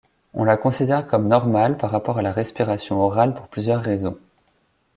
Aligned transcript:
On 0.33 0.43
la 0.45 0.57
considère 0.57 1.05
comme 1.05 1.27
normale 1.27 1.77
par 1.77 1.91
rapport 1.91 2.17
à 2.17 2.23
la 2.23 2.31
respiration 2.31 2.99
orale 3.03 3.35
pour 3.35 3.47
plusieurs 3.49 3.83
raisons. 3.83 4.17